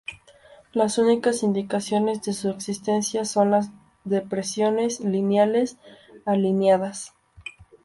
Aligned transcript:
Las 0.73 0.97
únicas 0.97 1.43
indicaciones 1.43 2.23
de 2.23 2.33
su 2.33 2.49
existencia 2.49 3.23
son 3.23 3.51
las 3.51 3.69
depresiones 4.03 4.99
lineales 4.99 5.77
alineadas. 6.25 7.13